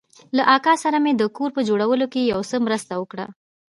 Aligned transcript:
له 0.37 0.43
اکا 0.55 0.73
سره 0.83 0.97
مې 1.03 1.11
د 1.15 1.23
کور 1.37 1.49
په 1.55 1.61
جوړولو 1.69 2.05
کښې 2.13 2.23
يو 2.33 2.39
څه 2.49 2.55
مرسته 2.65 2.93
وکړه. 3.01 3.25